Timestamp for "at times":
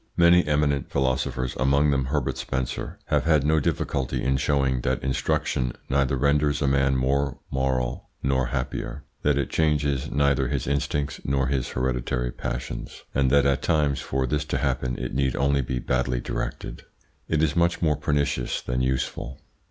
13.45-13.99